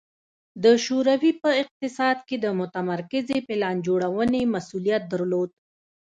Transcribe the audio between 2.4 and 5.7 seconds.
د متمرکزې پلان جوړونې مسوولیت درلود